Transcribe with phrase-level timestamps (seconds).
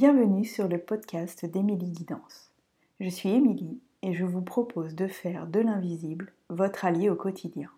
[0.00, 2.52] Bienvenue sur le podcast d'Émilie Guidance.
[3.00, 7.68] Je suis Émilie et je vous propose de faire de l'invisible votre allié au quotidien.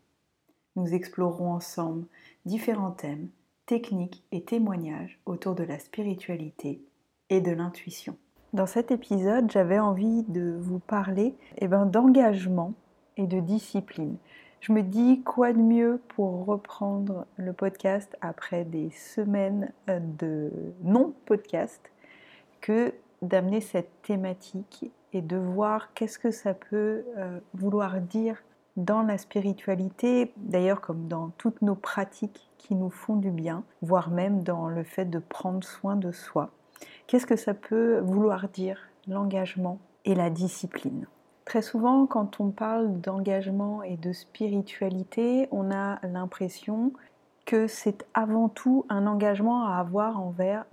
[0.76, 2.04] Nous explorerons ensemble
[2.44, 3.30] différents thèmes,
[3.64, 6.82] techniques et témoignages autour de la spiritualité
[7.30, 8.18] et de l'intuition.
[8.52, 12.74] Dans cet épisode, j'avais envie de vous parler eh ben, d'engagement
[13.16, 14.18] et de discipline.
[14.60, 20.52] Je me dis quoi de mieux pour reprendre le podcast après des semaines euh, de
[20.82, 21.90] non-podcast
[22.60, 28.42] que d'amener cette thématique et de voir qu'est-ce que ça peut euh, vouloir dire
[28.76, 34.10] dans la spiritualité, d'ailleurs comme dans toutes nos pratiques qui nous font du bien, voire
[34.10, 36.50] même dans le fait de prendre soin de soi.
[37.06, 41.06] Qu'est-ce que ça peut vouloir dire l'engagement et la discipline?
[41.44, 46.92] Très souvent, quand on parle d'engagement et de spiritualité, on a l'impression
[47.44, 50.64] que c'est avant tout un engagement à avoir envers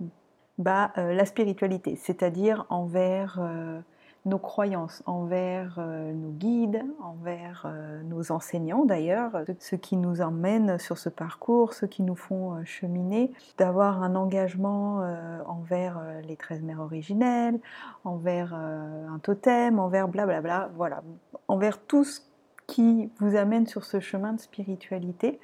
[0.58, 3.80] bah, la spiritualité, c'est-à-dire envers euh,
[4.24, 7.72] nos croyances, envers euh, nos guides, envers
[8.04, 13.32] nos enseignants d'ailleurs, ceux qui nous emmènent sur ce parcours, ceux qui nous font cheminer,
[13.56, 15.02] d'avoir un engagement
[15.46, 17.58] envers les 13 mères originelles,
[18.04, 21.02] envers un totem, envers blablabla, voilà,
[21.46, 22.20] envers tout ce
[22.68, 25.40] qui vous amène sur ce chemin de spiritualité.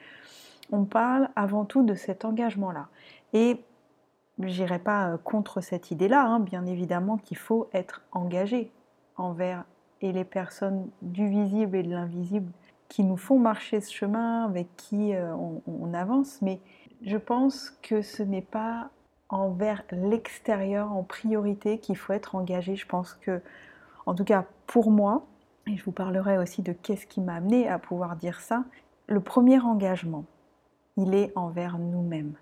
[0.70, 2.88] On parle avant tout de cet engagement-là.
[3.32, 3.64] Et
[4.38, 6.40] n'irai pas euh, contre cette idée-là, hein.
[6.40, 8.70] bien évidemment qu'il faut être engagé
[9.16, 9.64] envers
[10.00, 12.50] et les personnes du visible et de l'invisible
[12.88, 16.60] qui nous font marcher ce chemin, avec qui euh, on, avance, mais
[17.02, 18.90] je pense que ce n'est pas
[19.28, 22.76] envers l'extérieur en priorité qu'il faut être engagé.
[22.76, 23.40] Je pense que,
[24.06, 25.26] en tout cas pour moi,
[25.66, 28.64] et je vous parlerai aussi de qu'est-ce qui m'a amené à pouvoir dire ça,
[29.06, 30.24] le premier engagement,
[30.96, 32.34] il est envers nous-mêmes.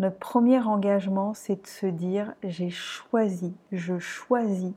[0.00, 4.72] Notre premier engagement, c'est de se dire j'ai choisi, je choisis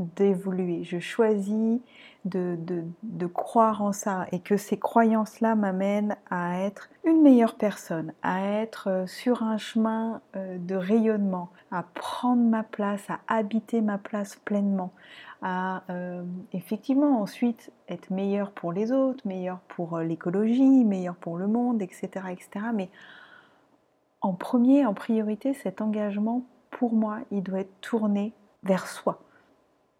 [0.00, 1.78] d'évoluer, je choisis
[2.24, 2.58] de,
[3.04, 8.42] de, croire en ça et que ces croyances-là m'amènent à être une meilleure personne, à
[8.60, 13.98] être euh, sur un chemin euh, de rayonnement, à prendre ma place, à habiter ma
[13.98, 14.92] place pleinement,
[15.42, 21.46] à euh, effectivement ensuite être meilleur pour les autres, meilleur pour l'écologie, meilleur pour le
[21.46, 22.08] monde, etc.
[22.32, 22.66] etc.
[22.74, 22.90] mais
[24.26, 28.32] en premier, en priorité, cet engagement, pour moi, il doit être tourné
[28.64, 29.22] vers soi.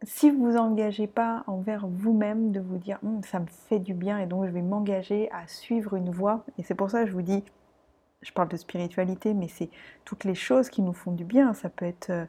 [0.02, 3.94] Si vous vous engagez pas envers vous-même, de vous dire hum, ça me fait du
[3.94, 7.06] bien et donc je vais m'engager à suivre une voie, et c'est pour ça que
[7.08, 7.44] je vous dis,
[8.20, 9.70] je parle de spiritualité, mais c'est
[10.04, 11.54] toutes les choses qui nous font du bien.
[11.54, 12.24] Ça peut être euh,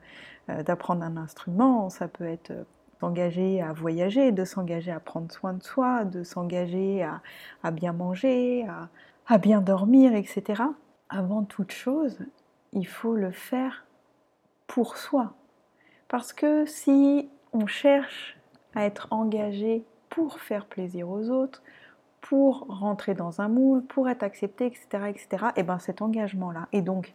[0.49, 2.63] euh, d'apprendre un instrument, ça peut être euh,
[2.99, 7.03] s'engager à voyager, de s'engager à prendre soin de soi, de s'engager
[7.63, 8.67] à, bien manger,
[9.27, 10.63] à bien dormir, etc
[11.09, 12.19] avant toute chose,
[12.73, 13.85] il faut le faire
[14.67, 15.33] pour soi.
[16.07, 18.37] Parce que si on cherche
[18.75, 21.61] à être engagé pour faire plaisir aux autres,
[22.21, 26.81] pour rentrer dans un moule, pour être accepté, etc., etc., et bien cet engagement-là, et
[26.81, 27.13] donc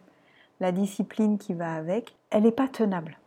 [0.59, 3.17] la discipline qui va avec, elle n'est pas tenable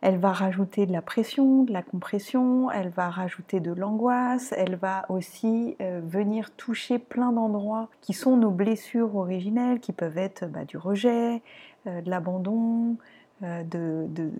[0.00, 4.76] elle va rajouter de la pression, de la compression, elle va rajouter de l'angoisse, elle
[4.76, 10.46] va aussi euh, venir toucher plein d'endroits qui sont nos blessures originelles, qui peuvent être
[10.46, 11.42] bah, du rejet,
[11.86, 12.96] euh, de l'abandon,
[13.42, 14.30] euh, de,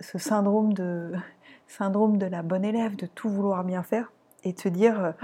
[0.00, 1.12] ce syndrome de,
[1.66, 4.12] syndrome de la bonne élève, de tout vouloir bien faire,
[4.44, 5.14] et de se dire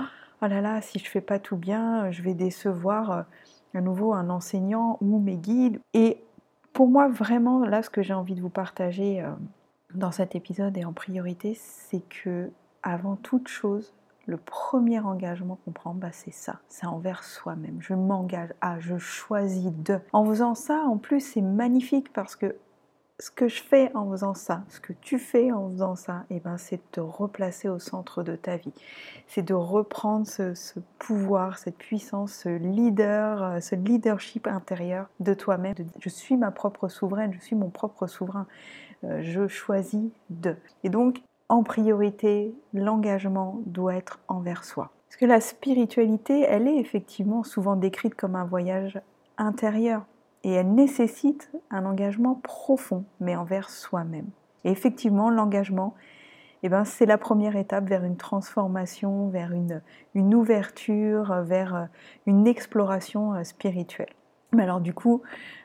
[0.42, 3.25] oh là là, si je fais pas tout bien, je vais décevoir
[3.72, 5.80] à nouveau un enseignant ou mes guides.
[5.94, 6.22] Et
[6.72, 9.25] pour moi, vraiment, là, ce que j'ai envie de vous partager
[9.94, 12.50] dans cet épisode et en priorité, c'est que
[12.82, 13.94] avant toute chose,
[14.26, 17.78] le premier engagement qu'on prend, bah, c'est ça, c'est envers soi-même.
[17.80, 20.00] Je m'engage à, je choisis de.
[20.12, 22.56] En faisant ça, en plus, c'est magnifique parce que
[23.19, 26.38] ce que je fais en faisant ça, ce que tu fais en faisant ça, eh
[26.38, 28.75] ben, c'est de te replacer au centre de ta vie.
[29.26, 35.75] C'est de reprendre ce, ce, pouvoir, cette puissance, ce leader, ce leadership intérieur de toi-même.
[35.98, 38.46] Je suis ma propre souveraine, je suis mon propre souverain.
[39.04, 40.56] Euh, je choisis de.
[40.84, 44.90] Et donc, en priorité, l'engagement doit être envers soi.
[45.08, 49.00] Parce que la spiritualité, elle est effectivement souvent décrite comme un voyage
[49.38, 50.04] intérieur
[50.44, 54.28] et elle nécessite un engagement profond, mais envers soi-même.
[54.64, 55.94] Et effectivement, l'engagement,
[56.62, 59.82] eh ben, c'est la première étape vers une transformation, vers une,
[60.14, 61.84] une ouverture, vers euh,
[62.26, 64.12] une exploration euh, spirituelle.
[64.52, 65.22] Mais alors du coup,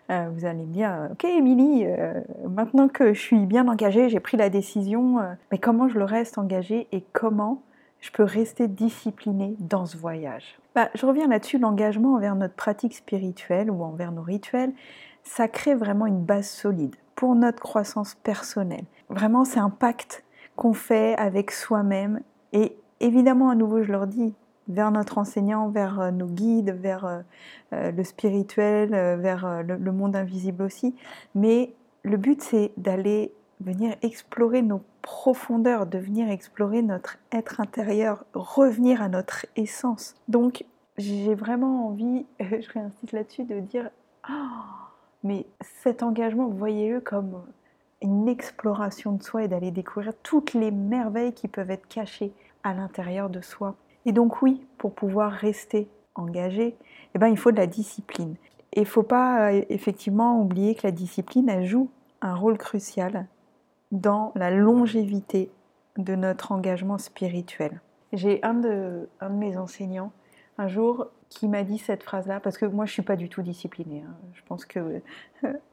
[0.09, 2.19] euh, vous allez me dire, ok Émilie, euh,
[2.49, 6.05] maintenant que je suis bien engagée, j'ai pris la décision, euh, mais comment je le
[6.05, 7.61] reste engagée et comment
[8.01, 10.59] je peux rester disciplinée dans ce voyage?
[10.75, 14.73] Bah, Je reviens là-dessus, l'engagement envers notre pratique spirituelle ou envers nos rituels,
[15.23, 18.85] ça crée vraiment une base solide pour notre croissance personnelle.
[19.09, 20.23] Vraiment, c'est un pacte
[20.55, 22.21] qu'on fait avec soi-même.
[22.53, 24.33] Et évidemment, à nouveau, je leur dis,
[24.71, 27.19] vers notre enseignant, vers euh, nos guides, vers euh,
[27.73, 28.89] euh, le spirituel,
[29.19, 30.95] vers le monde invisible aussi.
[31.35, 31.73] Mais
[32.03, 39.01] le but, c'est d'aller venir explorer nos profondeurs, de venir explorer notre être intérieur, revenir
[39.01, 40.15] à notre essence.
[40.27, 40.65] Donc,
[40.97, 43.89] j'ai vraiment envie, je réinsiste là-dessus, de dire
[44.23, 44.89] ah,
[45.23, 45.45] mais
[45.83, 47.41] cet engagement, voyez-le comme
[48.01, 52.33] une exploration de soi et d'aller découvrir toutes les merveilles qui peuvent être cachées
[52.63, 53.75] à l'intérieur de soi.
[54.05, 56.75] Et donc oui, pour pouvoir rester engagé,
[57.13, 58.35] eh ben, il faut de la discipline.
[58.73, 61.89] Et il ne faut pas euh, effectivement oublier que la discipline, joue
[62.21, 63.27] un rôle crucial
[63.91, 65.49] dans la longévité
[65.97, 67.81] de notre engagement spirituel.
[68.13, 70.11] J'ai un de mes enseignants
[70.57, 73.41] un jour qui m'a dit cette phrase-là, parce que moi je suis pas du tout
[73.41, 74.03] disciplinée.
[74.05, 74.13] Hein.
[74.33, 75.01] Je pense que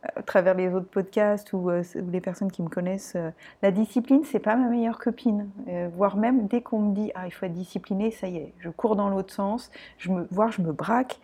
[0.03, 1.83] à travers les autres podcasts ou, euh,
[2.13, 5.51] les personnes qui me connaissent, euh, la discipline c'est pas ma meilleure copine.
[5.67, 8.55] Euh, voire même dès qu'on me dit ah il faut être discipliné, ça y est,
[8.61, 11.19] je cours dans l'autre sens, je me, voire je me braque,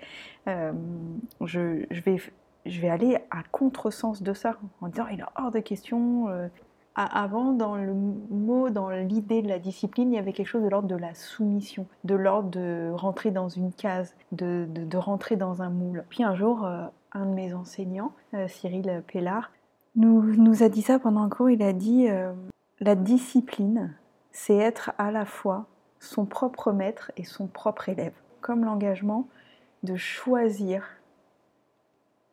[0.48, 2.16] je, je, vais
[2.66, 6.26] je vais aller à contresens de ça en disant il est hors de question
[6.94, 10.68] avant, dans le mot, dans l'idée de la discipline, il y avait quelque chose de
[10.68, 15.70] l'ordre de la soumission, de l'ordre de rentrer dans une case, de, rentrer dans un
[15.70, 16.04] moule.
[16.08, 19.50] Puis un jour, euh, un de mes enseignants, euh, Cyril Pellard,
[19.96, 21.50] nous, a dit ça pendant un cours.
[21.50, 22.32] Il a dit euh,
[22.80, 23.94] La discipline,
[24.32, 25.66] c'est être à la fois
[26.00, 28.14] son propre maître et son propre élève.
[28.40, 29.26] Comme l'engagement
[29.82, 30.84] de choisir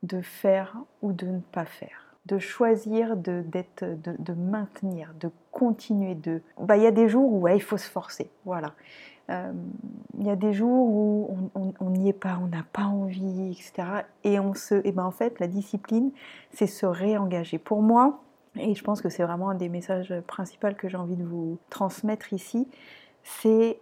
[0.04, 3.44] de faire ou de ne pas faire de choisir de,
[3.82, 6.42] de, de, maintenir, de continuer, de...
[6.60, 8.74] Bah, il y a des jours où il faut se forcer, voilà.
[9.30, 9.52] Euh,
[10.20, 14.04] il y a des jours où on n'y est pas, on n'a pas envie, etc.
[14.24, 16.12] Et on se, et ben en fait, la discipline,
[16.52, 17.58] c'est se réengager.
[17.58, 18.22] Pour moi,
[18.56, 21.58] et je pense que c'est vraiment un des messages principaux que j'ai envie de vous
[21.70, 22.68] transmettre ici,
[23.24, 23.80] c'est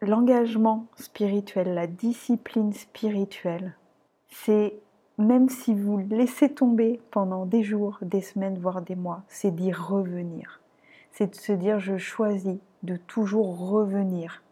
[0.00, 3.74] l'engagement spirituel, la discipline spirituelle.
[4.28, 4.74] C'est
[5.18, 9.72] même si vous laissez tomber pendant des jours, des semaines, voire des mois, c'est d'y
[9.72, 10.60] revenir.
[11.12, 14.42] C'est de se dire je choisis de toujours revenir,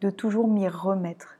[0.00, 1.38] de toujours m'y remettre,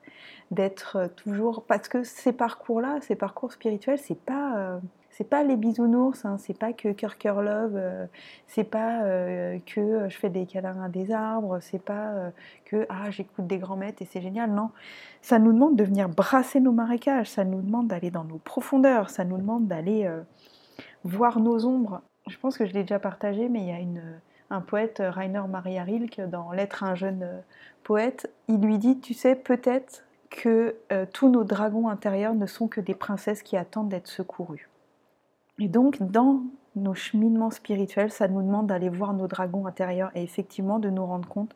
[0.50, 4.78] d'être toujours parce que ces parcours-là, ces parcours spirituels, c'est pas euh,
[5.20, 8.06] c'est pas les bisounours, hein, c'est pas que cœur cœur love, euh,
[8.46, 12.31] c'est pas euh, que je fais des câlins à des arbres, c'est pas euh,
[12.64, 14.50] que ah j'écoute des grands maîtres et c'est génial.
[14.50, 14.70] Non,
[15.20, 19.11] ça nous demande de venir brasser nos marécages, ça nous demande d'aller dans nos profondeurs,
[19.11, 20.11] ça nous demande d'aller
[21.05, 22.00] voir nos ombres.
[22.26, 24.00] Je pense que je l'ai déjà partagé, mais il y a
[24.49, 27.28] un poète, Rainer Maria Rilke, dans L'être un jeune
[27.84, 30.76] poète, il lui dit, tu sais, peut-être que
[31.12, 34.69] tous nos dragons intérieurs ne sont que des princesses qui attendent d'être secourues.
[35.61, 36.41] Et donc, dans
[36.75, 41.05] nos cheminements spirituels, ça nous demande d'aller voir nos dragons intérieurs et effectivement de nous
[41.05, 41.55] rendre compte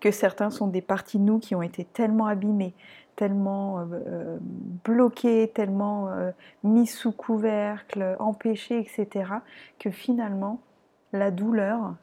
[0.00, 2.74] que certains sont des parties de nous qui ont été tellement abîmées,
[3.16, 4.38] tellement euh, euh,
[4.84, 6.30] bloquées, tellement euh,
[6.64, 9.34] mis sous couvercle, empêchées, etc.,
[9.78, 10.60] que finalement,
[11.12, 11.94] la douleur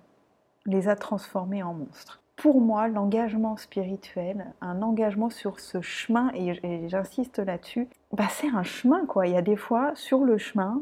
[0.66, 2.22] les a transformés en monstres.
[2.36, 8.64] Pour moi, l'engagement spirituel, un engagement sur ce chemin, et j'insiste là-dessus, bah c'est un
[8.64, 9.28] chemin quoi.
[9.28, 10.82] Il y a des fois sur le chemin,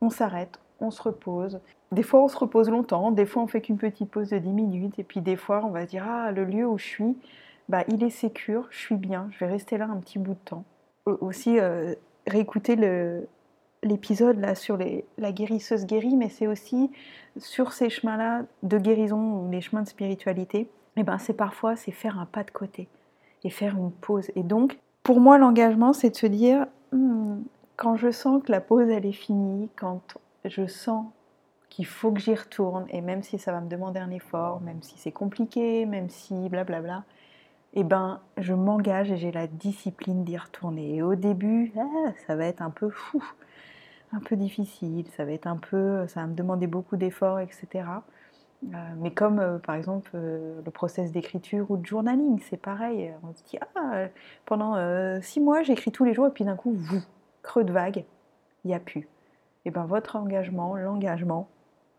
[0.00, 1.60] on s'arrête, on se repose.
[1.92, 4.52] Des fois, on se repose longtemps, des fois, on fait qu'une petite pause de 10
[4.52, 7.16] minutes, et puis des fois, on va se dire Ah, le lieu où je suis,
[7.68, 10.38] bah, il est sécure, je suis bien, je vais rester là un petit bout de
[10.44, 10.64] temps.
[11.06, 11.94] Aussi, euh,
[12.26, 12.76] réécouter
[13.82, 14.78] l'épisode là sur
[15.18, 16.90] la guérisseuse guérie, mais c'est aussi
[17.38, 20.68] sur ces chemins-là de guérison ou les chemins de spiritualité, et
[21.00, 22.88] eh ben c'est parfois c'est faire un pas de côté
[23.44, 24.30] et faire une pause.
[24.36, 27.38] Et donc, pour moi, l'engagement, c'est de se dire hmm,
[27.80, 30.02] quand je sens que la pause elle est finie, quand
[30.44, 31.06] je sens
[31.70, 34.82] qu'il faut que j'y retourne, et même si ça va me demander un effort, même
[34.82, 37.04] si c'est compliqué, même si blablabla,
[37.72, 40.96] eh ben je m'engage et j'ai la discipline d'y retourner.
[40.96, 43.24] Et au début, ah, ça va être un peu fou,
[44.12, 47.84] un peu difficile, ça va être un peu, ça va me demander beaucoup d'efforts, etc.
[48.62, 53.10] Euh, mais comme euh, par exemple euh, le process d'écriture ou de journaling, c'est pareil.
[53.22, 54.08] On se dit ah
[54.44, 54.76] pendant
[55.22, 57.02] six mois j'écris tous les jours et puis d'un coup vous
[57.42, 58.04] creux de vague,
[58.64, 59.00] il n'y a plus.
[59.00, 61.48] Et eh bien votre engagement, l'engagement,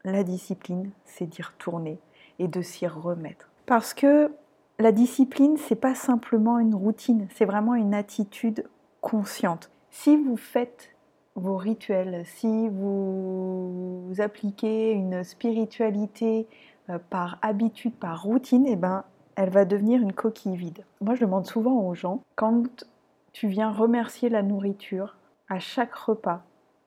[0.03, 1.99] la discipline, c'est d'y retourner
[2.39, 3.49] et de s'y remettre.
[3.67, 4.31] Parce que
[4.79, 8.65] la discipline, c'est pas simplement une routine, c'est vraiment une attitude
[8.99, 9.69] consciente.
[9.91, 10.89] Si vous faites
[11.35, 16.47] vos rituels, si vous, appliquez une spiritualité
[16.89, 19.03] euh, par habitude, par routine, eh ben,
[19.35, 20.83] elle va devenir une coquille vide.
[20.99, 22.85] Moi, je demande souvent aux gens, quand
[23.31, 25.15] tu viens remercier la nourriture,
[25.51, 26.43] à chaque repas,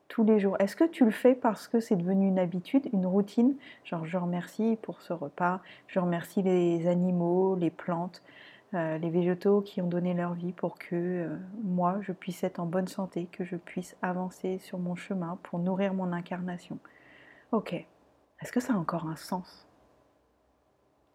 [0.09, 0.57] tous les jours.
[0.59, 3.57] Est-ce que tu le fais parce que c'est devenu une habitude, une routine?
[3.85, 8.23] Genre je remercie pour ce repas, je remercie les animaux, les plantes,
[8.73, 12.59] euh, les végétaux qui ont donné leur vie pour que euh, moi je puisse être
[12.59, 16.79] en bonne santé, que je puisse avancer sur mon chemin pour nourrir mon incarnation.
[17.53, 19.69] Ok, est-ce que ça a encore un sens?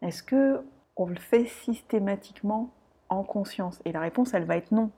[0.02, 0.64] Est-ce que
[0.94, 2.70] on le fait systématiquement
[3.08, 3.80] en conscience?
[3.84, 4.92] Et la réponse, elle va être non.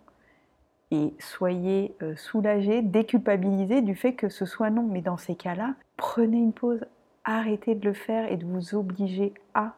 [0.92, 4.82] Et soyez euh, soulagés, déculpabilisés du fait que ce soit non.
[4.82, 6.84] Mais dans ces cas-là, prenez une pause,
[7.24, 9.72] arrêtez de le faire et de vous obliger à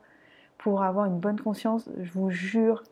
[0.59, 2.83] pour avoir une bonne conscience, je vous jure,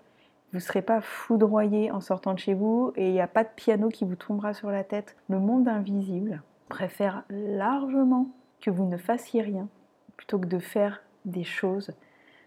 [0.52, 3.42] vous ne serez pas foudroyé en sortant de chez vous et il n'y a pas
[3.42, 5.16] de piano qui vous tombera sur la tête.
[5.28, 8.28] Le monde invisible préfère largement
[8.60, 9.68] que vous ne fassiez rien
[10.16, 11.92] plutôt que de faire des choses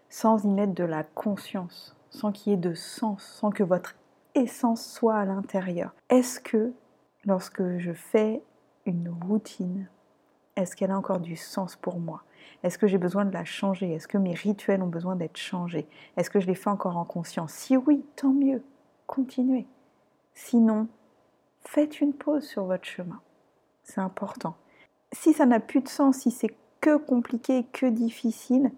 [0.08, 3.96] sans y mettre de la conscience, sans qu'il y ait de sens, sans que votre
[4.36, 5.94] essence soit à l'intérieur.
[6.08, 6.72] Est-ce que
[7.24, 8.42] lorsque je fais
[8.84, 9.88] une routine,
[10.56, 12.22] est-ce qu'elle a encore du sens pour moi?
[12.62, 13.92] Est-ce que j'ai besoin de la changer?
[13.92, 15.88] Est-ce que mes rituels ont besoin d'être changés?
[16.16, 17.52] Est-ce que je les fais encore en conscience?
[17.52, 18.62] Si oui, tant mieux.
[19.06, 19.66] Continuez.
[20.34, 20.88] Sinon,
[21.60, 23.20] faites une pause sur votre chemin.
[23.82, 24.54] C'est important.
[25.12, 28.70] Si ça n'a plus de sens, si c'est que compliqué, que difficile,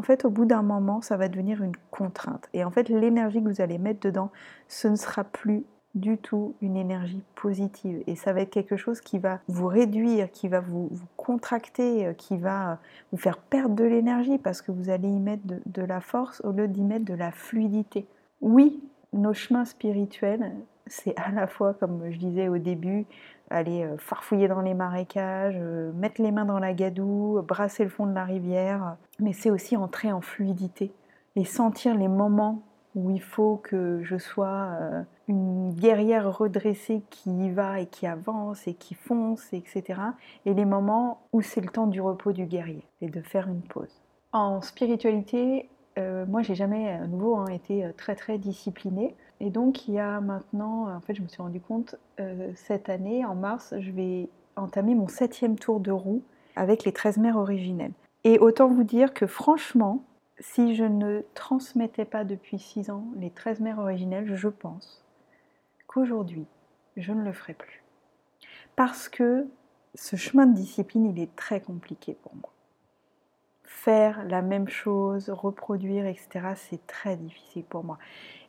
[0.00, 2.48] en fait, au bout d'un moment, ça va devenir une contrainte.
[2.54, 4.30] Et en fait, l'énergie que vous allez mettre dedans,
[4.66, 5.62] ce ne sera plus
[5.94, 8.02] du tout une énergie positive.
[8.06, 10.88] Et ça va être quelque chose qui va vous réduire, qui va vous,
[11.18, 12.78] contracter, euh, qui va
[13.12, 16.52] vous faire perdre de l'énergie parce que vous allez y mettre de, la force au
[16.52, 18.06] lieu d'y mettre de la fluidité.
[18.40, 20.50] Oui, nos chemins spirituels,
[20.86, 23.04] c'est à la fois, comme je disais au début,
[23.50, 27.90] aller euh, farfouiller dans les marécages, euh, mettre les mains dans la gadoue, brasser le
[27.90, 30.92] fond de la rivière, mais c'est aussi entrer en fluidité
[31.36, 32.62] et sentir les moments
[32.94, 38.06] où il faut que je sois euh, une guerrière redressée qui y va et qui
[38.06, 40.00] avance et qui fonce, etc.
[40.44, 43.62] Et les moments où c'est le temps du repos du guerrier et de faire une
[43.62, 44.02] pause.
[44.32, 49.14] En spiritualité, euh, moi j'ai jamais à nouveau hein, été euh, très très disciplinée.
[49.40, 51.96] Et donc il y a maintenant, en fait je me suis rendu compte,
[52.54, 56.22] cette année, en mars, je vais entamer mon septième tour de roue
[56.56, 57.92] avec les 13 mères originelles.
[58.24, 60.04] Et autant vous dire que franchement,
[60.38, 65.04] si je ne transmettais pas depuis 6 ans les 13 mères originelles, je pense
[65.86, 66.46] qu'aujourd'hui,
[66.96, 67.82] je ne le ferai plus.
[68.76, 69.46] Parce que
[69.94, 72.50] ce chemin de discipline, il est très compliqué pour moi.
[73.64, 77.98] Faire la même chose, reproduire, etc., c'est très difficile pour moi.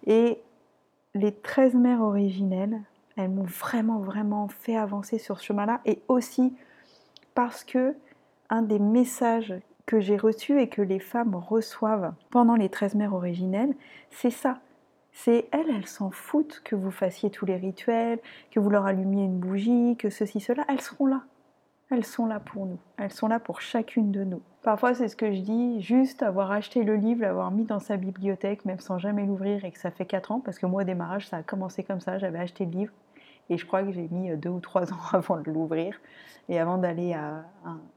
[0.06, 0.42] Et
[1.14, 2.82] les 13 mères originelles,
[3.18, 5.82] elles m'ont vraiment, vraiment fait avancer sur ce chemin-là.
[5.86, 6.54] Et aussi
[7.36, 7.96] parce que
[8.50, 9.54] un des messages
[9.86, 13.74] que j'ai reçu et que les femmes reçoivent pendant les 13 mères originelles,
[14.10, 14.60] c'est ça.
[15.14, 18.20] C'est elles, elles s'en foutent que vous fassiez tous les rituels,
[18.52, 20.64] que vous leur allumiez une bougie, que ceci, cela.
[20.70, 21.24] Elles seront là.
[21.90, 22.80] Elles sont là pour nous.
[22.98, 24.42] Elles sont là pour chacune de nous.
[24.64, 27.98] Parfois, c'est ce que je dis, juste avoir acheté le livre, l'avoir mis dans sa
[27.98, 30.86] bibliothèque, même sans jamais l'ouvrir et que ça fait 4 ans, parce que moi, au
[30.86, 32.20] démarrage, ça a commencé comme ça.
[32.20, 32.94] J'avais acheté le livre
[33.50, 36.00] et je crois que j'ai mis deux ou trois ans avant de l'ouvrir
[36.48, 37.44] et avant d'aller à,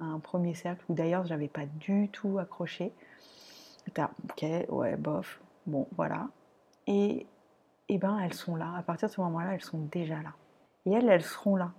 [0.01, 2.93] un premier cercle où d'ailleurs je n'avais pas du tout accroché.
[3.99, 6.29] ok, ouais, bof, bon, voilà.
[6.87, 7.27] Et,
[7.91, 8.73] et ben elles sont là.
[8.77, 10.33] À partir de ce moment-là, elles sont déjà là.
[10.87, 11.73] Et elles, elles seront là.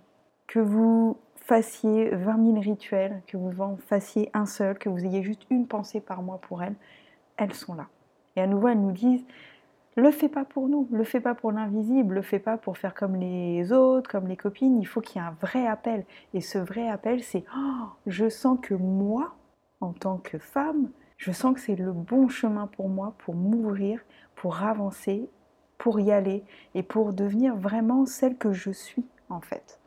[0.46, 5.22] Que vous fassiez 20 000 rituels, que vous en fassiez un seul, que vous ayez
[5.22, 6.74] juste une pensée par mois pour elles,
[7.36, 7.86] elles sont là.
[8.34, 9.24] Et à nouveau, elles nous disent
[9.94, 12.94] le fais pas pour nous, le fais pas pour l'invisible, le fais pas pour faire
[12.94, 14.78] comme les autres, comme les copines.
[14.78, 16.04] Il faut qu'il y ait un vrai appel.
[16.34, 19.34] Et ce vrai appel, c'est oh, je sens que moi,
[19.80, 24.00] en tant que femme, je sens que c'est le bon chemin pour moi pour m'ouvrir,
[24.34, 25.30] pour avancer,
[25.78, 29.80] pour y aller et pour devenir vraiment celle que je suis en fait,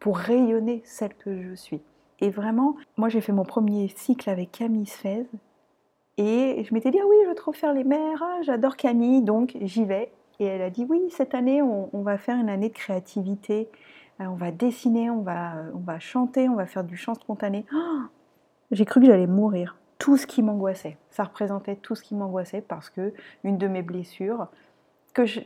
[0.00, 1.82] pour rayonner celle que je suis.
[2.20, 5.26] Et vraiment, moi j'ai fait mon premier cycle avec Camille Sfez
[6.18, 9.22] et je m'étais dit, ah oui, je veux trop faire les mères, ah, j'adore Camille,
[9.22, 10.10] donc j'y vais.
[10.38, 13.68] Et elle a dit, oui, cette année, on, va faire une année de créativité,
[14.20, 17.66] euh, on va dessiner, on va, on va chanter, on va faire du chant spontané.
[17.74, 18.02] Oh
[18.70, 19.76] j'ai cru que j'allais mourir.
[19.98, 23.82] Tout ce qui m'angoissait, ça représentait tout ce qui m'angoissait parce que une de mes
[23.82, 24.48] blessures,
[25.14, 25.40] que je,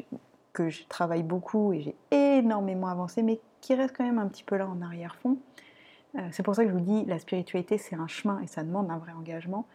[0.53, 4.45] que je travaille beaucoup et j'ai énormément avancé, mais qui reste quand même un petit
[4.45, 5.39] peu là en arrière-fond,
[6.17, 8.65] euh, c'est pour ça que je vous dis, la spiritualité, c'est un chemin et ça
[8.65, 9.67] demande un vrai engagement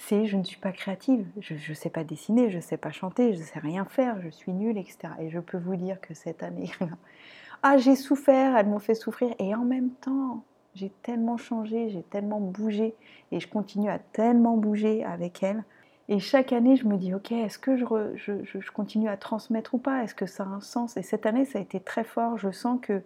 [0.00, 2.90] c'est je ne suis pas créative, je ne sais pas dessiner, je ne sais pas
[2.90, 4.98] chanter, je ne sais rien faire, je suis nulle, etc.
[5.20, 6.70] Et je peux vous dire que cette année,
[7.62, 10.42] ah j'ai souffert, elles m'ont fait souffrir, et en même temps,
[10.74, 12.94] j'ai tellement changé, j'ai tellement bougé,
[13.30, 15.62] et je continue à tellement bouger avec elles.
[16.10, 20.02] Et chaque année, je me dis, ok, est-ce que je, continue à transmettre ou pas?
[20.02, 20.96] Est-ce que ça a un sens?
[20.96, 22.36] Et cette année, ça a été très fort.
[22.36, 23.00] Je sens que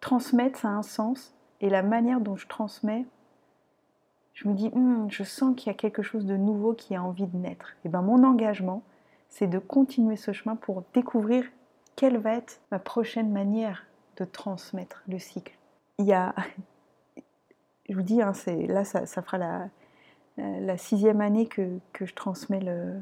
[0.00, 1.32] transmettre, ça a un sens.
[1.60, 3.06] et la manière dont je transmets,
[4.34, 7.02] je me dis, hum, je sens qu'il y a quelque chose de nouveau qui a
[7.02, 7.76] envie de naître.
[7.84, 8.82] Et ben mon engagement,
[9.28, 11.44] c'est de continuer ce chemin pour découvrir
[11.94, 13.86] quelle va être ma prochaine manière
[14.16, 15.56] de transmettre le cycle.
[15.98, 16.34] Il y a,
[17.88, 18.32] je vous dis, hein,
[18.66, 19.68] là ça, fera la,
[20.36, 23.00] la, sixième année que, je transmets le,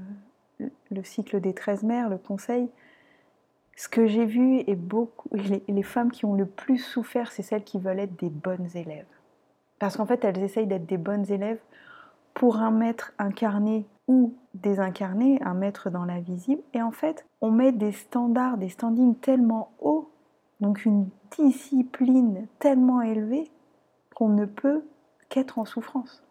[0.91, 2.69] le, cycle des 13 mères, le conseil.
[3.77, 7.43] Ce que j'ai vu est beaucoup, les, les femmes qui ont le plus souffert, c'est
[7.43, 9.07] celles qui veulent être des bonnes élèves.
[9.79, 11.59] Parce qu'en fait, elles essayent d'être des bonnes élèves
[12.35, 16.63] pour un maître incarné ou désincarné, un maître dans l'invisible.
[16.75, 20.11] Et en fait, on met des standards, des standings tellement hauts,
[20.61, 23.51] donc une discipline tellement élevée,
[24.15, 24.85] qu'on ne peut
[25.29, 26.23] qu'être en souffrance.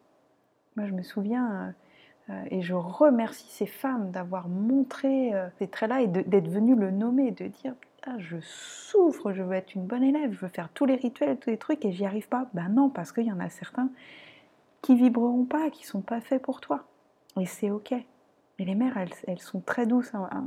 [0.76, 1.74] Moi, je me souviens,
[2.30, 6.92] euh, et je remercie ces femmes d'avoir montré euh, ces traits-là et d'être venues le
[6.92, 7.74] nommer, de dire
[8.04, 11.38] ah, je souffre, je veux être une bonne élève, je veux faire tous les rituels,
[11.38, 12.48] tous les trucs et j'y arrive pas.
[12.54, 13.90] Ben non, parce qu'il y en a certains
[14.82, 16.86] qui vibreront pas, qui sont pas faits pour toi.
[17.40, 17.92] Et c'est ok.
[17.92, 18.98] Et les mères,
[19.28, 20.46] elles, sont très douces hein, hein,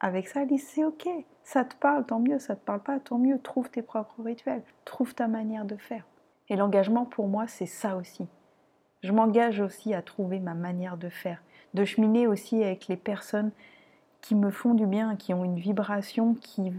[0.00, 0.42] avec ça.
[0.42, 1.08] Elles disent c'est ok,
[1.42, 3.38] ça te parle, tant mieux, ça te parle pas, tant mieux.
[3.40, 6.04] Trouve tes propres rituels, trouve ta manière de faire.
[6.48, 8.26] Et l'engagement pour moi, c'est ça aussi.
[9.04, 11.42] Je m'engage aussi à trouver ma manière de faire,
[11.74, 13.50] de cheminer aussi avec les personnes
[14.22, 16.72] qui me font du bien, qui ont une vibration qui,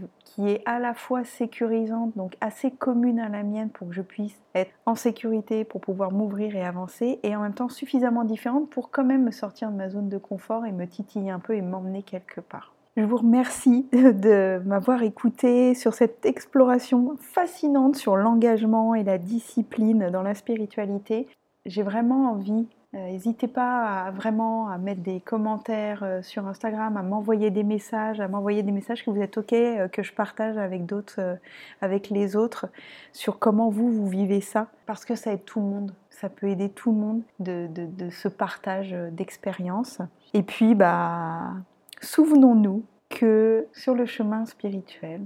[0.44, 4.36] est à la fois sécurisante, donc assez commune à la mienne pour que je puisse
[4.56, 8.90] être en sécurité, pour pouvoir m'ouvrir et avancer, et en même temps suffisamment différente pour
[8.90, 11.62] quand même me sortir de ma zone de confort et me titiller un peu et
[11.62, 12.74] m'emmener quelque part.
[12.96, 20.10] Je vous remercie de m'avoir écouté sur cette exploration fascinante sur l'engagement et la discipline
[20.10, 21.28] dans la spiritualité.
[21.66, 26.96] J'ai vraiment envie euh, n'hésitez pas à, vraiment à mettre des commentaires euh, sur Instagram,
[26.96, 30.12] à m'envoyer des messages, à m'envoyer des messages que vous êtes OK, euh, que je
[30.12, 31.38] partage avec d'autres,
[31.80, 32.66] avec les autres,
[33.12, 34.68] sur comment vous, vous vivez ça.
[34.86, 35.92] Parce que ça aide tout le monde.
[36.10, 40.00] Ça peut aider tout le monde de, de ce partage d'expérience.
[40.32, 41.52] Et puis, bah,
[42.00, 45.20] souvenons-nous que sur le chemin spirituel,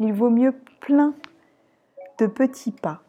[0.00, 1.14] il vaut mieux plein
[2.18, 3.02] de petits pas,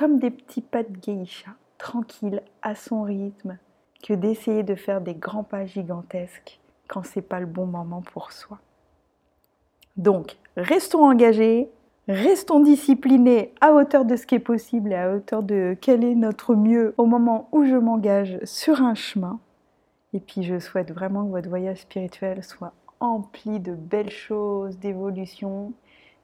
[0.00, 3.58] comme des petits pas de geisha tranquille, à son rythme,
[4.02, 6.58] que d'essayer de faire des grands pas gigantesques
[6.88, 8.58] quand c'est pas le bon moment pour soi.
[9.98, 11.68] Donc, restons engagés,
[12.08, 16.14] restons disciplinés à hauteur de ce qui est possible et à hauteur de quel est
[16.14, 19.38] notre mieux au moment où je m'engage sur un chemin.
[20.14, 25.74] Et puis, je souhaite vraiment que votre voyage spirituel soit empli de belles choses, d'évolution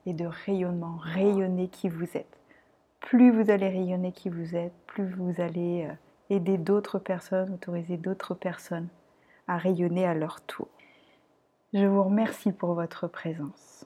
[0.07, 0.97] et de rayonnement.
[0.99, 2.39] Rayonnez qui vous êtes
[3.07, 5.93] plus vous allez rayonner qui vous êtes, plus vous allez euh,
[6.35, 8.89] aider d'autres personnes, autoriser d'autres personnes
[9.47, 10.67] à rayonner à leur tour.
[11.73, 13.86] Je vous remercie pour votre présence.